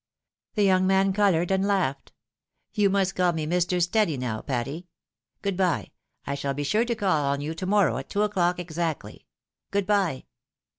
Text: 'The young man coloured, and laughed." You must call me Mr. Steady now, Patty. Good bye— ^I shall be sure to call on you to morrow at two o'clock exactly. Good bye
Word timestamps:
'The 0.55 0.63
young 0.63 0.87
man 0.87 1.13
coloured, 1.13 1.51
and 1.51 1.63
laughed." 1.63 2.11
You 2.73 2.89
must 2.89 3.13
call 3.15 3.33
me 3.33 3.45
Mr. 3.45 3.79
Steady 3.79 4.17
now, 4.17 4.41
Patty. 4.41 4.87
Good 5.43 5.55
bye— 5.55 5.91
^I 6.27 6.35
shall 6.35 6.55
be 6.55 6.63
sure 6.63 6.85
to 6.85 6.95
call 6.95 7.23
on 7.27 7.39
you 7.39 7.53
to 7.53 7.67
morrow 7.67 7.97
at 7.97 8.09
two 8.09 8.23
o'clock 8.23 8.57
exactly. 8.57 9.27
Good 9.69 9.85
bye 9.85 10.25